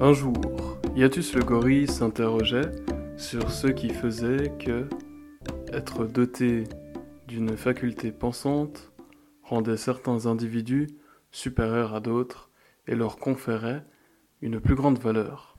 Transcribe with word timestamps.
Un 0.00 0.12
jour, 0.12 0.78
Iatus 0.94 1.34
le 1.34 1.42
gorille 1.42 1.88
s'interrogeait 1.88 2.70
sur 3.16 3.50
ce 3.50 3.66
qui 3.66 3.88
faisait 3.90 4.52
que 4.56 4.88
être 5.72 6.04
doté 6.04 6.64
d'une 7.26 7.56
faculté 7.56 8.12
pensante 8.12 8.92
rendait 9.42 9.76
certains 9.76 10.26
individus 10.26 10.86
supérieurs 11.32 11.96
à 11.96 12.00
d'autres 12.00 12.48
et 12.86 12.94
leur 12.94 13.16
conférait 13.16 13.84
une 14.40 14.60
plus 14.60 14.76
grande 14.76 15.00
valeur. 15.00 15.56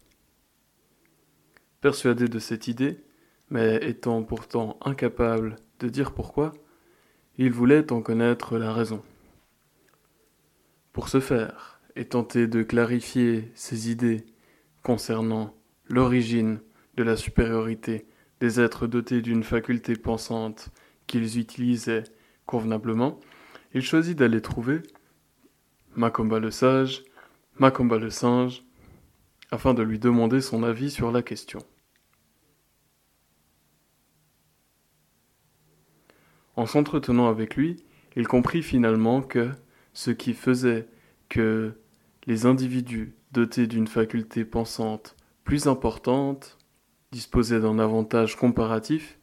Persuadé 1.81 2.29
de 2.29 2.39
cette 2.39 2.69
idée, 2.69 3.03
mais 3.49 3.75
étant 3.89 4.23
pourtant 4.23 4.77
incapable 4.85 5.57
de 5.79 5.89
dire 5.89 6.13
pourquoi, 6.13 6.53
il 7.37 7.51
voulait 7.51 7.91
en 7.91 8.01
connaître 8.01 8.57
la 8.57 8.71
raison. 8.71 9.03
Pour 10.93 11.09
ce 11.09 11.19
faire, 11.19 11.78
et 11.99 12.05
tenter 12.05 12.47
de 12.47 12.63
clarifier 12.63 13.51
ses 13.55 13.91
idées 13.91 14.25
concernant 14.83 15.53
l'origine 15.89 16.61
de 16.95 17.03
la 17.03 17.17
supériorité 17.17 18.05
des 18.39 18.61
êtres 18.61 18.87
dotés 18.87 19.21
d'une 19.21 19.43
faculté 19.43 19.97
pensante 19.97 20.69
qu'ils 21.07 21.37
utilisaient 21.37 22.05
convenablement, 22.45 23.19
il 23.73 23.81
choisit 23.81 24.17
d'aller 24.17 24.41
trouver 24.41 24.81
Macomba 25.97 26.39
le 26.39 26.51
sage, 26.51 27.03
Macomba 27.57 27.97
le 27.97 28.09
singe, 28.09 28.63
afin 29.51 29.73
de 29.73 29.83
lui 29.83 29.99
demander 29.99 30.39
son 30.39 30.63
avis 30.63 30.91
sur 30.91 31.11
la 31.11 31.21
question. 31.21 31.59
En 36.55 36.65
s'entretenant 36.65 37.27
avec 37.27 37.57
lui, 37.57 37.83
il 38.15 38.25
comprit 38.25 38.63
finalement 38.63 39.21
que 39.21 39.51
ce 39.91 40.11
qui 40.11 40.33
faisait 40.33 40.87
que 41.27 41.73
les 42.29 42.45
individus 42.45 43.15
dotés 43.31 43.65
d'une 43.65 43.87
faculté 43.87 44.45
pensante 44.45 45.15
plus 45.43 45.65
importante 45.65 46.59
disposaient 47.11 47.59
d'un 47.59 47.79
avantage 47.79 48.35
comparatif 48.35 49.17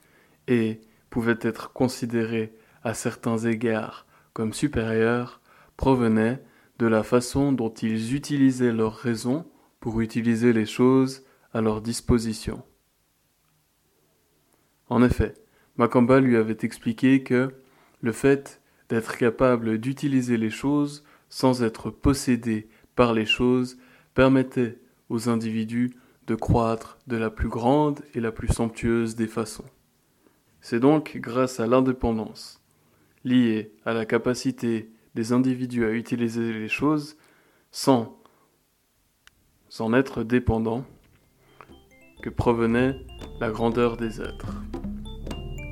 et 0.49 0.81
pouvaient 1.09 1.39
être 1.41 1.73
considérés 1.73 2.53
à 2.83 2.95
certains 2.95 3.39
égards 3.39 4.07
comme 4.33 4.53
supérieurs 4.53 5.41
provenaient 5.77 6.43
de 6.81 6.87
la 6.89 7.05
façon 7.05 7.53
dont 7.53 7.73
ils 7.73 8.13
utilisaient 8.13 8.73
leur 8.73 8.97
raison 8.97 9.47
pour 9.79 10.01
utiliser 10.01 10.53
les 10.53 10.67
choses 10.67 11.23
à 11.55 11.61
leur 11.61 11.83
disposition. 11.83 12.65
En 14.89 15.05
effet, 15.05 15.35
Macamba 15.77 16.19
lui 16.19 16.37
avait 16.37 16.59
expliqué 16.63 17.23
que 17.23 17.55
le 18.01 18.11
fait 18.11 18.61
d'être 18.89 19.17
capable 19.17 19.79
d'utiliser 19.79 20.37
les 20.37 20.51
choses 20.51 21.05
sans 21.29 21.63
être 21.63 21.91
possédé 21.91 22.69
par 22.97 23.15
les 23.15 23.27
choses 23.27 23.79
permettait 24.15 24.79
aux 25.09 25.29
individus 25.29 25.95
de 26.27 26.35
croître 26.35 26.99
de 27.07 27.17
la 27.17 27.31
plus 27.31 27.49
grande 27.49 28.01
et 28.15 28.21
la 28.21 28.33
plus 28.33 28.49
somptueuse 28.49 29.15
des 29.15 29.29
façons. 29.29 29.67
C'est 30.61 30.81
donc 30.81 31.19
grâce 31.19 31.61
à 31.61 31.67
l'indépendance, 31.69 32.61
liée 33.23 33.73
à 33.85 33.93
la 33.93 34.05
capacité 34.05 34.91
des 35.15 35.33
individus 35.33 35.85
à 35.85 35.93
utiliser 35.93 36.53
les 36.53 36.69
choses 36.69 37.17
sans 37.71 38.21
en 39.79 39.93
être 39.93 40.23
dépendants, 40.25 40.85
que 42.23 42.31
provenait 42.31 42.97
la 43.41 43.51
grandeur 43.51 43.97
des 43.97 44.23
êtres. 44.23 44.63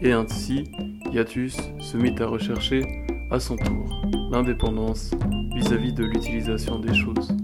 Et 0.03 0.13
ainsi, 0.13 0.65
Iatus 1.11 1.57
se 1.81 1.97
mit 1.97 2.15
à 2.21 2.27
rechercher 2.27 2.83
à 3.31 3.41
son 3.41 3.57
tour 3.57 4.03
l'indépendance 4.31 5.11
vis-à-vis 5.55 5.93
de 5.93 6.05
l'utilisation 6.05 6.79
des 6.79 6.95
choses. 6.95 7.37